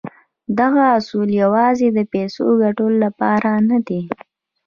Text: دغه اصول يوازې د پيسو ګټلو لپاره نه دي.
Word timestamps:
دغه 0.59 0.81
اصول 0.97 1.27
يوازې 1.43 1.87
د 1.91 1.99
پيسو 2.13 2.45
ګټلو 2.63 2.95
لپاره 3.05 3.51
نه 3.69 3.77
دي. 3.87 4.01